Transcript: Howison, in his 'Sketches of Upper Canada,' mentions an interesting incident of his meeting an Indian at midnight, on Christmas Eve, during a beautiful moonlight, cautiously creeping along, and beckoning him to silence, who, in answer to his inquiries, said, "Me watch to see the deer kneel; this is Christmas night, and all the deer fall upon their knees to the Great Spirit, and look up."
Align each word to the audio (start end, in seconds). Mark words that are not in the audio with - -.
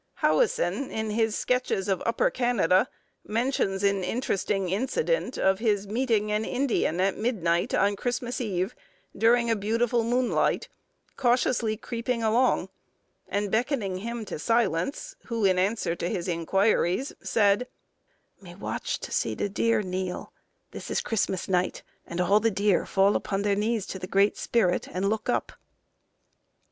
Howison, 0.21 0.89
in 0.89 1.11
his 1.11 1.35
'Sketches 1.37 1.87
of 1.87 2.01
Upper 2.07 2.31
Canada,' 2.31 2.89
mentions 3.23 3.83
an 3.83 4.03
interesting 4.03 4.69
incident 4.69 5.37
of 5.37 5.59
his 5.59 5.85
meeting 5.85 6.31
an 6.31 6.43
Indian 6.43 6.99
at 6.99 7.15
midnight, 7.19 7.75
on 7.75 7.95
Christmas 7.95 8.41
Eve, 8.41 8.73
during 9.15 9.51
a 9.51 9.55
beautiful 9.55 10.03
moonlight, 10.03 10.67
cautiously 11.17 11.77
creeping 11.77 12.23
along, 12.23 12.69
and 13.29 13.51
beckoning 13.51 13.97
him 13.99 14.25
to 14.25 14.39
silence, 14.39 15.15
who, 15.25 15.45
in 15.45 15.59
answer 15.59 15.95
to 15.95 16.09
his 16.09 16.27
inquiries, 16.27 17.13
said, 17.21 17.67
"Me 18.41 18.55
watch 18.55 18.99
to 19.01 19.11
see 19.11 19.35
the 19.35 19.49
deer 19.49 19.83
kneel; 19.83 20.33
this 20.71 20.89
is 20.89 20.99
Christmas 20.99 21.47
night, 21.47 21.83
and 22.07 22.19
all 22.19 22.39
the 22.39 22.49
deer 22.49 22.87
fall 22.87 23.15
upon 23.15 23.43
their 23.43 23.53
knees 23.55 23.85
to 23.85 23.99
the 23.99 24.07
Great 24.07 24.35
Spirit, 24.35 24.87
and 24.91 25.07
look 25.11 25.29
up." 25.29 25.51